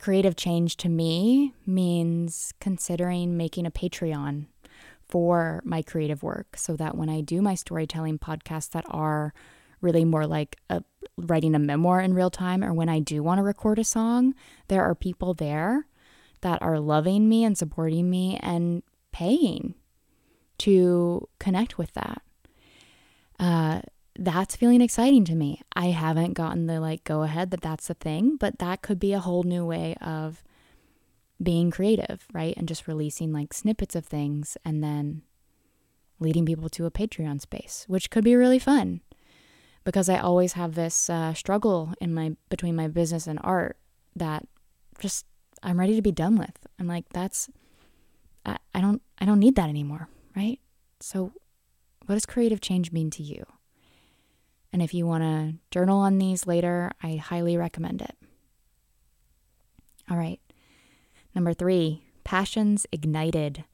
Creative 0.00 0.34
change 0.34 0.76
to 0.78 0.88
me 0.88 1.54
means 1.64 2.52
considering 2.58 3.36
making 3.36 3.64
a 3.64 3.70
Patreon 3.70 4.46
for 5.08 5.62
my 5.64 5.82
creative 5.82 6.24
work 6.24 6.56
so 6.56 6.74
that 6.74 6.96
when 6.96 7.08
I 7.08 7.20
do 7.20 7.40
my 7.40 7.54
storytelling 7.54 8.18
podcasts 8.18 8.70
that 8.70 8.84
are 8.88 9.32
really 9.82 10.04
more 10.04 10.26
like 10.26 10.56
a, 10.70 10.82
writing 11.18 11.54
a 11.54 11.58
memoir 11.58 12.00
in 12.00 12.14
real 12.14 12.30
time, 12.30 12.64
or 12.64 12.72
when 12.72 12.88
I 12.88 13.00
do 13.00 13.22
want 13.22 13.38
to 13.38 13.42
record 13.42 13.78
a 13.78 13.84
song, 13.84 14.34
there 14.68 14.82
are 14.82 14.94
people 14.94 15.34
there 15.34 15.86
that 16.40 16.62
are 16.62 16.80
loving 16.80 17.28
me 17.28 17.44
and 17.44 17.56
supporting 17.56 18.08
me 18.08 18.38
and 18.42 18.82
paying 19.12 19.74
to 20.58 21.28
connect 21.38 21.78
with 21.78 21.92
that. 21.94 22.22
Uh, 23.38 23.80
that's 24.18 24.56
feeling 24.56 24.80
exciting 24.80 25.24
to 25.24 25.34
me. 25.34 25.62
I 25.74 25.86
haven't 25.86 26.34
gotten 26.34 26.66
the 26.66 26.80
like 26.80 27.04
go 27.04 27.22
ahead 27.22 27.50
that 27.50 27.62
that's 27.62 27.88
the 27.88 27.94
thing, 27.94 28.36
but 28.36 28.58
that 28.58 28.82
could 28.82 28.98
be 28.98 29.12
a 29.12 29.20
whole 29.20 29.42
new 29.42 29.64
way 29.64 29.96
of 30.00 30.42
being 31.42 31.70
creative, 31.70 32.26
right? 32.32 32.54
And 32.56 32.68
just 32.68 32.86
releasing 32.86 33.32
like 33.32 33.52
snippets 33.52 33.96
of 33.96 34.04
things 34.04 34.56
and 34.64 34.82
then 34.82 35.22
leading 36.20 36.46
people 36.46 36.68
to 36.68 36.86
a 36.86 36.90
Patreon 36.90 37.40
space, 37.40 37.84
which 37.88 38.10
could 38.10 38.22
be 38.22 38.36
really 38.36 38.58
fun 38.58 39.00
because 39.84 40.08
I 40.08 40.18
always 40.18 40.52
have 40.54 40.74
this 40.74 41.10
uh, 41.10 41.34
struggle 41.34 41.94
in 42.00 42.14
my 42.14 42.36
between 42.48 42.76
my 42.76 42.88
business 42.88 43.26
and 43.26 43.38
art 43.42 43.76
that 44.16 44.46
just 45.00 45.26
I'm 45.62 45.78
ready 45.78 45.96
to 45.96 46.02
be 46.02 46.12
done 46.12 46.36
with. 46.36 46.56
I'm 46.78 46.86
like, 46.86 47.06
that's 47.12 47.50
I, 48.44 48.56
I 48.74 48.80
don't 48.80 49.02
I 49.18 49.24
don't 49.24 49.40
need 49.40 49.56
that 49.56 49.68
anymore, 49.68 50.08
right? 50.36 50.58
So 51.00 51.32
what 52.06 52.14
does 52.16 52.26
creative 52.26 52.60
change 52.60 52.92
mean 52.92 53.10
to 53.10 53.22
you? 53.22 53.44
And 54.72 54.82
if 54.82 54.94
you 54.94 55.06
want 55.06 55.22
to 55.22 55.54
journal 55.70 55.98
on 55.98 56.18
these 56.18 56.46
later, 56.46 56.92
I 57.02 57.16
highly 57.16 57.56
recommend 57.56 58.00
it. 58.00 58.16
All 60.10 60.16
right. 60.16 60.40
Number 61.34 61.52
three, 61.52 62.02
passions 62.24 62.86
ignited 62.90 63.64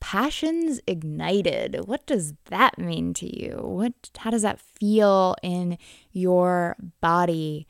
passions 0.00 0.80
ignited. 0.86 1.86
What 1.86 2.06
does 2.06 2.34
that 2.46 2.78
mean 2.78 3.14
to 3.14 3.26
you? 3.26 3.58
What 3.62 3.92
how 4.18 4.30
does 4.30 4.42
that 4.42 4.60
feel 4.60 5.36
in 5.42 5.78
your 6.12 6.76
body? 7.00 7.66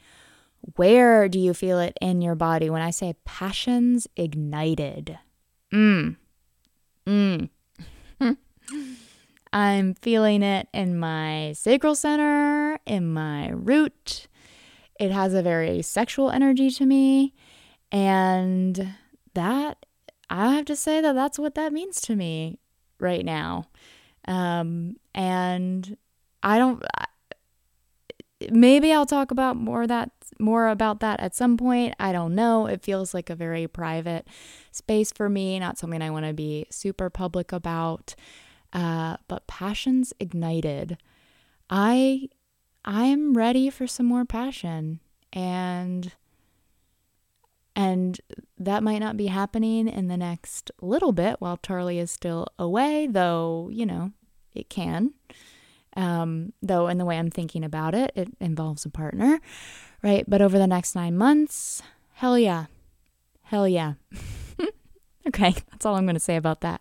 Where 0.77 1.29
do 1.29 1.39
you 1.39 1.55
feel 1.55 1.81
it 1.81 1.97
in 2.01 2.23
your 2.23 2.35
body 2.35 2.71
when 2.71 2.83
I 2.83 2.91
say 2.91 3.15
passions 3.25 4.07
ignited? 4.17 5.19
Mm. 5.73 6.17
Mm. 7.07 7.49
I'm 9.53 9.95
feeling 9.95 10.43
it 10.43 10.69
in 10.73 10.99
my 10.99 11.53
sacral 11.53 11.95
center, 11.95 12.79
in 12.87 13.13
my 13.13 13.51
root. 13.51 14.29
It 14.99 15.11
has 15.11 15.35
a 15.35 15.43
very 15.43 15.83
sexual 15.83 16.31
energy 16.31 16.71
to 16.71 16.87
me. 16.87 17.35
And 17.91 18.95
that 19.35 19.85
I 20.33 20.55
have 20.55 20.65
to 20.67 20.77
say 20.77 21.03
that 21.03 21.15
that's 21.15 21.39
what 21.39 21.55
that 21.57 21.75
means 21.75 22.01
to 22.03 22.17
me 22.17 22.59
right 22.99 23.25
now. 23.25 23.69
Um, 24.27 24.97
and 25.15 25.97
I 26.43 26.59
don't. 26.59 26.83
Maybe 28.51 28.93
I'll 28.93 29.07
talk 29.07 29.31
about 29.31 29.57
more 29.57 29.87
that 29.87 30.11
more 30.41 30.69
about 30.69 31.01
that 31.01 31.21
at 31.21 31.35
some 31.35 31.59
point. 31.59 31.95
I 32.01 32.13
don't 32.13 32.35
know. 32.35 32.67
It 32.67 32.83
feels 32.83 33.13
like 33.13 33.29
a 33.29 33.35
very 33.35 33.69
private 33.69 34.27
space 34.73 35.13
for 35.13 35.29
me, 35.29 35.59
not 35.59 35.79
something 35.79 36.01
I 36.01 36.11
want 36.11 36.25
to 36.27 36.33
be 36.33 36.67
super 36.71 37.11
public 37.11 37.53
about. 37.53 38.15
Uh, 38.73 39.19
but 39.29 39.47
passions 39.47 40.15
ignited. 40.19 40.97
I 41.69 42.31
I'm 42.87 43.35
ready 43.35 43.69
for 43.69 43.87
some 43.87 44.07
more 44.07 44.25
passion 44.25 45.01
and 45.31 46.11
and 47.75 48.21
that 48.59 48.83
might 48.83 48.99
not 48.99 49.17
be 49.17 49.27
happening 49.27 49.89
in 49.89 50.09
the 50.09 50.17
next 50.17 50.71
little 50.81 51.13
bit 51.13 51.37
while 51.39 51.57
Charlie 51.57 51.99
is 51.99 52.11
still 52.11 52.47
away, 52.59 53.07
though, 53.07 53.69
you 53.73 53.87
know, 53.87 54.13
it 54.55 54.69
can. 54.69 55.15
Um, 55.97 56.53
though, 56.63 56.89
in 56.89 56.99
the 56.99 57.05
way 57.05 57.19
I'm 57.19 57.31
thinking 57.31 57.65
about 57.65 57.95
it, 57.95 58.13
it 58.15 58.29
involves 58.41 58.85
a 58.85 58.91
partner, 58.91 59.41
right? 60.03 60.25
But 60.29 60.43
over 60.43 60.59
the 60.59 60.67
next 60.67 60.95
nine 60.95 61.17
months, 61.17 61.83
hell 62.15 62.39
yeah. 62.39 62.67
Hell 63.43 63.69
yeah. 63.69 63.95
okay, 65.27 65.55
that's 65.71 65.85
all 65.85 65.97
I'm 65.97 66.07
going 66.07 66.15
to 66.15 66.21
say 66.21 66.37
about 66.37 66.61
that. 66.61 66.81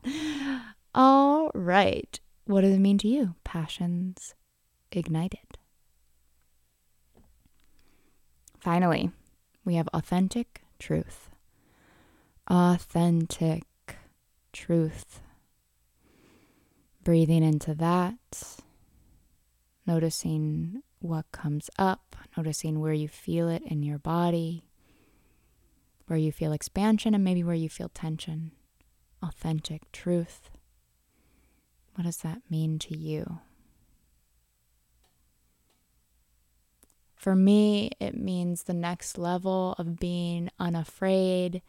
All 0.93 1.51
right. 1.53 2.19
What 2.45 2.62
does 2.62 2.74
it 2.74 2.79
mean 2.79 2.98
to 3.00 3.07
you? 3.07 3.36
Passions 3.43 4.36
ignited. 4.91 5.57
Finally, 8.60 9.12
we 9.65 9.75
have 9.75 9.88
authentic 9.93 10.62
truth. 10.81 11.29
Authentic 12.50 13.63
truth. 14.51 15.21
Breathing 17.03 17.43
into 17.43 17.73
that, 17.75 18.59
noticing 19.88 20.81
what 21.00 21.31
comes 21.31 21.69
up, 21.79 22.15
noticing 22.35 22.79
where 22.79 22.93
you 22.93 23.07
feel 23.07 23.47
it 23.47 23.63
in 23.65 23.81
your 23.83 23.97
body, 23.97 24.65
where 26.07 26.19
you 26.19 26.31
feel 26.31 26.51
expansion, 26.51 27.15
and 27.15 27.23
maybe 27.23 27.43
where 27.43 27.55
you 27.55 27.69
feel 27.69 27.89
tension. 27.89 28.51
Authentic 29.23 29.91
truth. 29.91 30.50
What 31.95 32.03
does 32.03 32.17
that 32.17 32.41
mean 32.50 32.79
to 32.79 32.97
you? 32.97 33.39
For 37.21 37.35
me, 37.35 37.91
it 37.99 38.17
means 38.17 38.63
the 38.63 38.73
next 38.73 39.15
level 39.15 39.75
of 39.77 39.99
being 39.99 40.49
unafraid 40.57 41.61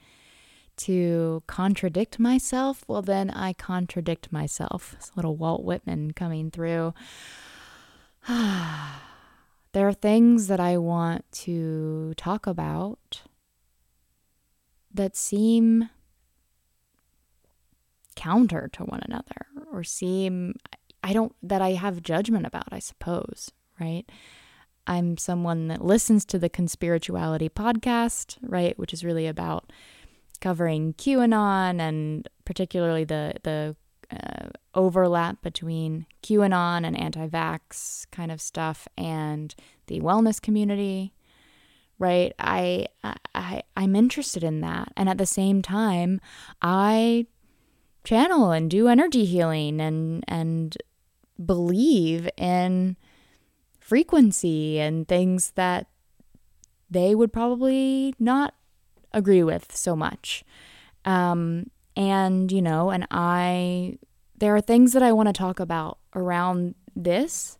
to 0.78 1.42
contradict 1.46 2.18
myself. 2.18 2.86
Well, 2.88 3.02
then 3.02 3.28
I 3.28 3.52
contradict 3.52 4.32
myself. 4.32 4.94
It's 4.96 5.10
a 5.10 5.12
little 5.14 5.36
Walt 5.36 5.62
Whitman 5.62 6.12
coming 6.12 6.50
through. 6.50 6.94
there 8.26 9.86
are 9.86 9.92
things 9.92 10.46
that 10.46 10.58
I 10.58 10.78
want 10.78 11.30
to 11.32 12.14
talk 12.16 12.46
about 12.46 13.20
that 14.94 15.18
seem 15.18 15.90
counter 18.16 18.70
to 18.72 18.84
one 18.84 19.02
another 19.04 19.48
or 19.70 19.84
seem 19.84 20.54
I 21.04 21.12
don't 21.12 21.34
that 21.42 21.60
I 21.60 21.72
have 21.72 22.02
judgment 22.02 22.46
about, 22.46 22.72
I 22.72 22.78
suppose, 22.78 23.50
right? 23.78 24.08
I'm 24.86 25.16
someone 25.16 25.68
that 25.68 25.84
listens 25.84 26.24
to 26.26 26.38
the 26.38 26.50
Conspirituality 26.50 27.50
podcast, 27.50 28.36
right, 28.42 28.78
which 28.78 28.92
is 28.92 29.04
really 29.04 29.26
about 29.26 29.72
covering 30.40 30.92
QAnon 30.94 31.80
and 31.80 32.28
particularly 32.44 33.04
the 33.04 33.34
the 33.44 33.76
uh, 34.10 34.48
overlap 34.74 35.40
between 35.40 36.06
QAnon 36.22 36.84
and 36.84 36.98
anti-vax 36.98 38.06
kind 38.10 38.30
of 38.30 38.40
stuff 38.40 38.86
and 38.98 39.54
the 39.86 40.00
wellness 40.00 40.42
community, 40.42 41.14
right? 41.98 42.34
I 42.38 42.88
I 43.34 43.62
I'm 43.76 43.96
interested 43.96 44.44
in 44.44 44.60
that, 44.60 44.92
and 44.96 45.08
at 45.08 45.18
the 45.18 45.26
same 45.26 45.62
time, 45.62 46.20
I 46.60 47.26
channel 48.04 48.50
and 48.50 48.68
do 48.70 48.88
energy 48.88 49.24
healing 49.24 49.80
and 49.80 50.24
and 50.28 50.76
believe 51.44 52.28
in 52.36 52.96
frequency 53.92 54.80
and 54.80 55.06
things 55.06 55.50
that 55.50 55.86
they 56.88 57.14
would 57.14 57.30
probably 57.30 58.14
not 58.18 58.54
agree 59.12 59.42
with 59.42 59.76
so 59.76 59.94
much. 59.94 60.42
Um, 61.04 61.66
and, 61.94 62.50
you 62.50 62.62
know, 62.62 62.88
and 62.88 63.06
I, 63.10 63.98
there 64.38 64.56
are 64.56 64.62
things 64.62 64.94
that 64.94 65.02
I 65.02 65.12
want 65.12 65.28
to 65.28 65.34
talk 65.34 65.60
about 65.60 65.98
around 66.14 66.74
this, 66.96 67.58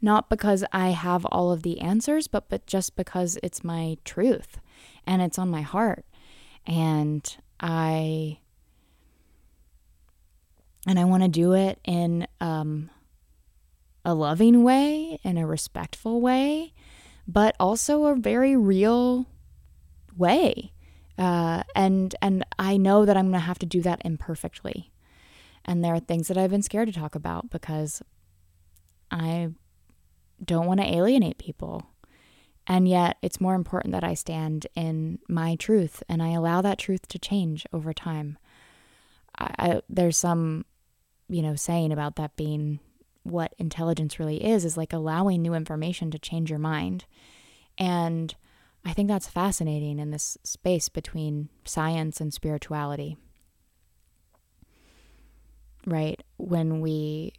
not 0.00 0.30
because 0.30 0.64
I 0.72 0.92
have 0.92 1.26
all 1.26 1.52
of 1.52 1.62
the 1.62 1.78
answers, 1.82 2.26
but, 2.26 2.48
but 2.48 2.66
just 2.66 2.96
because 2.96 3.38
it's 3.42 3.62
my 3.62 3.98
truth 4.02 4.58
and 5.06 5.20
it's 5.20 5.38
on 5.38 5.50
my 5.50 5.60
heart. 5.60 6.06
And 6.66 7.36
I, 7.60 8.38
and 10.86 10.98
I 10.98 11.04
want 11.04 11.22
to 11.22 11.28
do 11.28 11.52
it 11.52 11.80
in 11.84 12.26
um, 12.40 12.88
a 14.06 14.14
loving 14.14 14.62
way, 14.62 15.18
in 15.24 15.36
a 15.36 15.46
respectful 15.46 16.20
way, 16.20 16.72
but 17.26 17.56
also 17.58 18.04
a 18.04 18.14
very 18.14 18.56
real 18.56 19.26
way. 20.16 20.72
Uh, 21.18 21.64
and 21.74 22.14
and 22.22 22.44
I 22.56 22.76
know 22.76 23.04
that 23.04 23.16
I'm 23.16 23.26
going 23.26 23.40
to 23.40 23.46
have 23.46 23.58
to 23.58 23.66
do 23.66 23.82
that 23.82 24.00
imperfectly. 24.04 24.92
And 25.64 25.84
there 25.84 25.92
are 25.92 26.00
things 26.00 26.28
that 26.28 26.38
I've 26.38 26.50
been 26.50 26.62
scared 26.62 26.86
to 26.86 26.98
talk 26.98 27.16
about 27.16 27.50
because 27.50 28.00
I 29.10 29.48
don't 30.42 30.66
want 30.66 30.80
to 30.80 30.86
alienate 30.86 31.38
people. 31.38 31.88
And 32.68 32.86
yet, 32.86 33.16
it's 33.22 33.40
more 33.40 33.56
important 33.56 33.92
that 33.92 34.04
I 34.04 34.14
stand 34.14 34.68
in 34.76 35.18
my 35.28 35.56
truth 35.56 36.02
and 36.08 36.22
I 36.22 36.30
allow 36.30 36.62
that 36.62 36.78
truth 36.78 37.08
to 37.08 37.18
change 37.18 37.66
over 37.72 37.92
time. 37.92 38.38
I, 39.36 39.54
I, 39.58 39.82
there's 39.88 40.16
some, 40.16 40.64
you 41.28 41.42
know, 41.42 41.56
saying 41.56 41.90
about 41.90 42.16
that 42.16 42.36
being 42.36 42.78
what 43.30 43.54
intelligence 43.58 44.18
really 44.18 44.44
is 44.44 44.64
is 44.64 44.76
like 44.76 44.92
allowing 44.92 45.42
new 45.42 45.54
information 45.54 46.10
to 46.10 46.18
change 46.18 46.50
your 46.50 46.58
mind. 46.58 47.04
And 47.78 48.34
I 48.84 48.92
think 48.92 49.08
that's 49.08 49.28
fascinating 49.28 49.98
in 49.98 50.10
this 50.10 50.38
space 50.44 50.88
between 50.88 51.48
science 51.64 52.20
and 52.20 52.32
spirituality. 52.32 53.16
Right? 55.86 56.22
When 56.36 56.80
we 56.80 57.32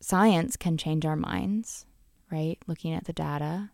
science 0.00 0.56
can 0.56 0.76
change 0.76 1.04
our 1.04 1.16
minds, 1.16 1.86
right? 2.30 2.58
Looking 2.66 2.94
at 2.94 3.04
the 3.04 3.12
data, 3.12 3.70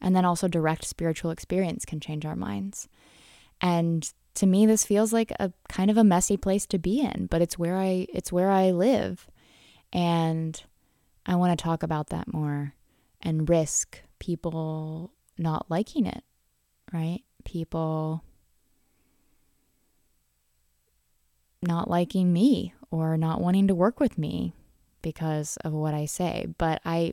and 0.00 0.14
then 0.14 0.24
also 0.24 0.48
direct 0.48 0.84
spiritual 0.84 1.30
experience 1.30 1.84
can 1.84 2.00
change 2.00 2.24
our 2.24 2.36
minds. 2.36 2.88
And 3.60 4.10
to 4.34 4.46
me 4.46 4.66
this 4.66 4.84
feels 4.84 5.12
like 5.12 5.32
a 5.40 5.52
kind 5.68 5.90
of 5.90 5.96
a 5.96 6.04
messy 6.04 6.36
place 6.36 6.66
to 6.66 6.78
be 6.78 7.00
in, 7.00 7.26
but 7.30 7.42
it's 7.42 7.58
where 7.58 7.76
I 7.76 8.06
it's 8.12 8.32
where 8.32 8.50
I 8.50 8.70
live. 8.70 9.28
And 9.92 10.62
I 11.28 11.36
want 11.36 11.56
to 11.56 11.62
talk 11.62 11.82
about 11.82 12.08
that 12.08 12.32
more 12.32 12.72
and 13.20 13.48
risk 13.48 14.00
people 14.18 15.12
not 15.36 15.66
liking 15.70 16.06
it, 16.06 16.24
right? 16.90 17.20
People 17.44 18.24
not 21.62 21.90
liking 21.90 22.32
me 22.32 22.72
or 22.90 23.18
not 23.18 23.42
wanting 23.42 23.68
to 23.68 23.74
work 23.74 24.00
with 24.00 24.16
me 24.16 24.54
because 25.02 25.58
of 25.58 25.74
what 25.74 25.92
I 25.92 26.06
say. 26.06 26.46
But 26.56 26.80
I, 26.86 27.12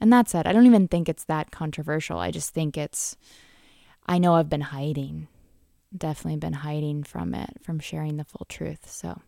and 0.00 0.12
that 0.12 0.28
said, 0.28 0.46
I 0.46 0.52
don't 0.52 0.66
even 0.66 0.86
think 0.86 1.08
it's 1.08 1.24
that 1.24 1.50
controversial. 1.50 2.18
I 2.18 2.30
just 2.30 2.54
think 2.54 2.78
it's, 2.78 3.16
I 4.06 4.18
know 4.18 4.34
I've 4.34 4.48
been 4.48 4.60
hiding, 4.60 5.26
definitely 5.96 6.38
been 6.38 6.52
hiding 6.52 7.02
from 7.02 7.34
it, 7.34 7.50
from 7.60 7.80
sharing 7.80 8.18
the 8.18 8.24
full 8.24 8.46
truth. 8.48 8.88
So 8.88 9.20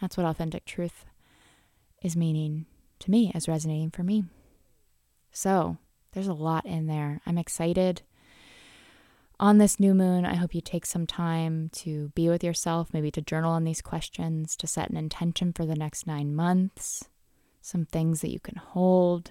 that's 0.00 0.16
what 0.16 0.26
authentic 0.26 0.64
truth 0.64 1.04
is 2.00 2.16
meaning 2.16 2.66
to 3.00 3.10
me 3.10 3.32
as 3.34 3.48
resonating 3.48 3.90
for 3.90 4.02
me. 4.02 4.24
So 5.32 5.76
there's 6.12 6.28
a 6.28 6.32
lot 6.32 6.66
in 6.66 6.86
there. 6.86 7.20
I'm 7.26 7.38
excited. 7.38 8.02
On 9.40 9.58
this 9.58 9.78
new 9.78 9.94
moon, 9.94 10.24
I 10.24 10.34
hope 10.34 10.54
you 10.54 10.60
take 10.60 10.84
some 10.84 11.06
time 11.06 11.70
to 11.74 12.08
be 12.16 12.28
with 12.28 12.42
yourself, 12.42 12.88
maybe 12.92 13.12
to 13.12 13.22
journal 13.22 13.52
on 13.52 13.62
these 13.62 13.80
questions, 13.80 14.56
to 14.56 14.66
set 14.66 14.90
an 14.90 14.96
intention 14.96 15.52
for 15.52 15.64
the 15.64 15.76
next 15.76 16.08
nine 16.08 16.34
months, 16.34 17.08
some 17.60 17.84
things 17.84 18.20
that 18.20 18.32
you 18.32 18.40
can 18.40 18.56
hold, 18.56 19.30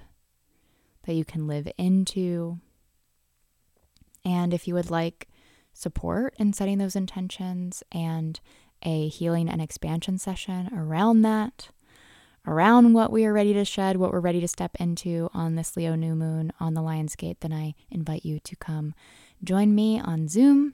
that 1.06 1.16
you 1.16 1.26
can 1.26 1.46
live 1.46 1.68
into. 1.78 2.60
And 4.24 4.54
if 4.54 4.66
you 4.66 4.74
would 4.76 4.90
like 4.90 5.28
support 5.74 6.34
in 6.40 6.54
setting 6.54 6.78
those 6.78 6.96
intentions 6.96 7.84
and 7.92 8.40
a 8.84 9.10
healing 9.10 9.50
and 9.50 9.62
expansion 9.62 10.18
session 10.18 10.70
around 10.74 11.22
that, 11.24 11.70
around 12.48 12.94
what 12.94 13.12
we 13.12 13.26
are 13.26 13.34
ready 13.34 13.54
to 13.54 13.66
shed, 13.66 13.98
what 13.98 14.12
we're 14.12 14.22
ready 14.22 14.40
to 14.40 14.48
step 14.48 14.72
into 14.80 15.30
on 15.34 15.56
this 15.56 15.76
Leo 15.76 15.96
new 15.96 16.16
moon 16.16 16.54
on 16.60 16.74
the 16.74 16.82
Lion's 16.82 17.16
Gate, 17.16 17.42
then 17.42 17.52
I 17.52 17.76
invite 17.92 18.26
you 18.26 18.40
to 18.40 18.56
come 18.56 18.96
join 19.44 19.76
me 19.76 20.00
on 20.00 20.30
Zoom. 20.30 20.74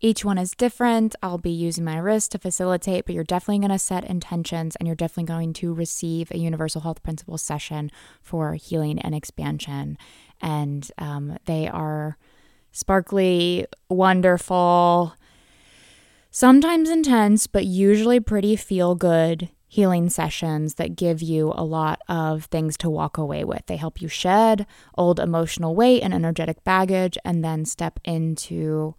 Each 0.00 0.24
one 0.24 0.36
is 0.36 0.50
different. 0.50 1.14
I'll 1.22 1.38
be 1.38 1.52
using 1.52 1.84
my 1.84 1.96
wrist 1.96 2.32
to 2.32 2.38
facilitate, 2.38 3.06
but 3.06 3.14
you're 3.14 3.22
definitely 3.22 3.60
going 3.60 3.70
to 3.70 3.78
set 3.78 4.02
intentions 4.02 4.74
and 4.74 4.88
you're 4.88 4.96
definitely 4.96 5.32
going 5.32 5.52
to 5.54 5.72
receive 5.72 6.32
a 6.32 6.38
Universal 6.38 6.80
Health 6.80 7.04
Principles 7.04 7.40
session 7.40 7.88
for 8.20 8.54
healing 8.54 8.98
and 8.98 9.14
expansion. 9.14 9.96
And 10.40 10.90
um, 10.98 11.38
they 11.44 11.68
are 11.68 12.18
sparkly, 12.72 13.66
wonderful, 13.88 15.14
sometimes 16.32 16.90
intense, 16.90 17.46
but 17.46 17.64
usually 17.64 18.18
pretty 18.18 18.56
feel 18.56 18.96
good 18.96 19.50
healing 19.72 20.10
sessions 20.10 20.74
that 20.74 20.96
give 20.96 21.22
you 21.22 21.50
a 21.56 21.64
lot 21.64 21.98
of 22.06 22.44
things 22.44 22.76
to 22.76 22.90
walk 22.90 23.16
away 23.16 23.42
with. 23.42 23.64
They 23.64 23.78
help 23.78 24.02
you 24.02 24.06
shed 24.06 24.66
old 24.98 25.18
emotional 25.18 25.74
weight 25.74 26.02
and 26.02 26.12
energetic 26.12 26.62
baggage 26.62 27.16
and 27.24 27.42
then 27.42 27.64
step 27.64 27.98
into 28.04 28.94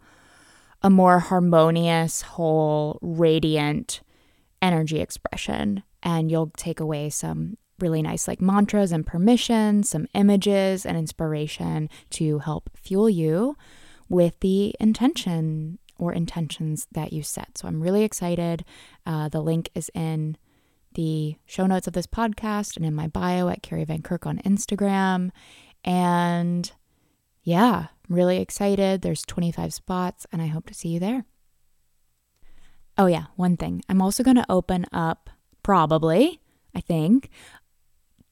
a 0.82 0.90
more 0.90 1.20
harmonious, 1.20 2.22
whole, 2.22 2.98
radiant 3.02 4.00
energy 4.60 4.98
expression. 4.98 5.84
And 6.02 6.28
you'll 6.28 6.50
take 6.56 6.80
away 6.80 7.08
some 7.08 7.56
really 7.78 8.02
nice 8.02 8.26
like 8.26 8.40
mantras 8.40 8.90
and 8.90 9.06
permissions, 9.06 9.90
some 9.90 10.08
images 10.12 10.84
and 10.84 10.98
inspiration 10.98 11.88
to 12.10 12.40
help 12.40 12.68
fuel 12.74 13.08
you 13.08 13.56
with 14.08 14.40
the 14.40 14.74
intention 14.80 15.78
or 15.98 16.12
intentions 16.12 16.88
that 16.90 17.12
you 17.12 17.22
set. 17.22 17.58
So 17.58 17.68
I'm 17.68 17.80
really 17.80 18.02
excited. 18.02 18.64
Uh, 19.06 19.28
the 19.28 19.40
link 19.40 19.70
is 19.76 19.88
in 19.94 20.36
the 20.94 21.36
show 21.46 21.66
notes 21.66 21.86
of 21.86 21.92
this 21.92 22.06
podcast 22.06 22.76
and 22.76 22.84
in 22.84 22.94
my 22.94 23.06
bio 23.06 23.48
at 23.48 23.62
Kerri 23.62 23.86
Van 23.86 24.02
Kirk 24.02 24.26
on 24.26 24.38
Instagram. 24.38 25.30
And 25.84 26.72
yeah, 27.42 27.86
I'm 28.08 28.16
really 28.16 28.38
excited. 28.38 29.02
There's 29.02 29.22
25 29.22 29.72
spots, 29.74 30.26
and 30.32 30.40
I 30.40 30.46
hope 30.46 30.66
to 30.66 30.74
see 30.74 30.88
you 30.88 31.00
there. 31.00 31.24
Oh, 32.96 33.06
yeah, 33.06 33.24
one 33.36 33.56
thing. 33.56 33.82
I'm 33.88 34.00
also 34.00 34.22
going 34.22 34.36
to 34.36 34.46
open 34.48 34.86
up, 34.92 35.28
probably, 35.62 36.40
I 36.74 36.80
think, 36.80 37.28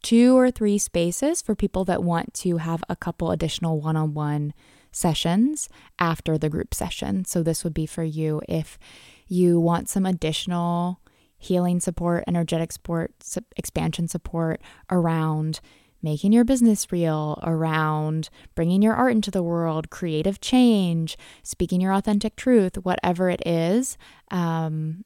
two 0.03 0.37
or 0.37 0.51
three 0.51 0.79
spaces 0.79 1.43
for 1.43 1.55
people 1.55 1.85
that 1.85 2.03
want 2.03 2.33
to 2.35 2.59
have 2.59 2.83
a 2.89 2.97
couple 2.97 3.31
additional 3.31 3.81
one 3.81 3.97
on 3.97 4.15
one 4.15 4.55
sessions 4.93 5.69
after 5.99 6.39
the 6.39 6.49
group 6.49 6.75
session. 6.75 7.25
So, 7.25 7.43
this 7.43 7.65
would 7.65 7.75
be 7.75 7.87
for 7.87 8.05
you 8.05 8.41
if 8.49 8.79
you 9.27 9.59
want 9.59 9.89
some 9.89 10.07
additional 10.07 11.01
healing 11.43 11.81
support, 11.81 12.23
energetic 12.29 12.71
support, 12.71 13.13
expansion 13.57 14.07
support 14.07 14.63
around 14.91 15.61
making 16.03 16.33
your 16.33 16.45
business 16.45 16.91
real, 16.93 17.39
around 17.43 18.31
bringing 18.55 18.81
your 18.81 18.95
art 18.95 19.13
into 19.13 19.31
the 19.31 19.43
world, 19.43 19.91
creative 19.91 20.41
change, 20.41 21.17
speaking 21.43 21.81
your 21.81 21.93
authentic 21.93 22.37
truth, 22.37 22.77
whatever 22.77 23.29
it 23.29 23.45
is. 23.45 23.99
Um, 24.31 25.05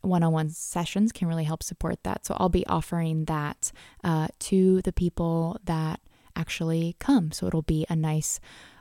one 0.00 0.22
on 0.22 0.32
one 0.32 0.48
sessions 0.50 1.12
can 1.12 1.28
really 1.28 1.44
help 1.44 1.62
support 1.62 2.02
that. 2.04 2.24
So 2.24 2.34
I'll 2.38 2.48
be 2.48 2.66
offering 2.66 3.26
that 3.26 3.70
uh, 4.02 4.28
to 4.40 4.80
the 4.82 4.92
people 4.92 5.58
that 5.64 6.00
actually 6.34 6.96
come. 6.98 7.30
So 7.30 7.46
it'll 7.46 7.62
be 7.62 7.84
a 7.90 7.96
nice 7.96 8.40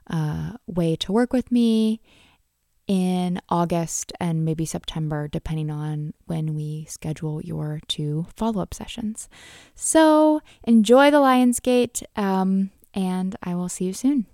uh, 0.09 0.53
way 0.67 0.95
to 0.97 1.11
work 1.11 1.33
with 1.33 1.51
me 1.51 2.01
in 2.87 3.39
August 3.49 4.11
and 4.19 4.43
maybe 4.43 4.65
September, 4.65 5.27
depending 5.27 5.69
on 5.69 6.13
when 6.25 6.53
we 6.55 6.85
schedule 6.89 7.41
your 7.41 7.79
two 7.87 8.27
follow 8.35 8.61
up 8.61 8.73
sessions. 8.73 9.29
So 9.75 10.41
enjoy 10.63 11.11
the 11.11 11.17
Lionsgate, 11.17 12.03
um, 12.15 12.71
and 12.93 13.35
I 13.41 13.55
will 13.55 13.69
see 13.69 13.85
you 13.85 13.93
soon. 13.93 14.27